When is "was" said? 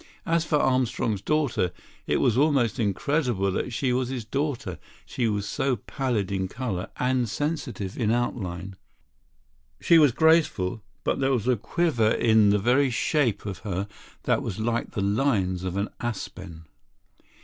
2.17-2.35, 3.93-4.09, 5.27-5.47, 9.99-10.11, 11.31-11.47, 14.41-14.57